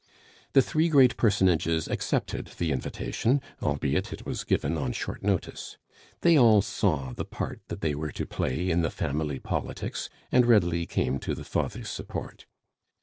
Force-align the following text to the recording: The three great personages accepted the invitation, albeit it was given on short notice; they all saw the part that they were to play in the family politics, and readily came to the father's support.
The 0.53 0.63
three 0.63 0.89
great 0.89 1.15
personages 1.15 1.87
accepted 1.87 2.47
the 2.57 2.71
invitation, 2.71 3.39
albeit 3.61 4.11
it 4.11 4.25
was 4.25 4.43
given 4.43 4.75
on 4.75 4.93
short 4.93 5.21
notice; 5.21 5.77
they 6.21 6.39
all 6.39 6.63
saw 6.63 7.13
the 7.13 7.23
part 7.23 7.61
that 7.67 7.81
they 7.81 7.93
were 7.93 8.11
to 8.13 8.25
play 8.25 8.71
in 8.71 8.81
the 8.81 8.89
family 8.89 9.37
politics, 9.37 10.09
and 10.31 10.43
readily 10.47 10.87
came 10.87 11.19
to 11.19 11.35
the 11.35 11.45
father's 11.45 11.89
support. 11.89 12.47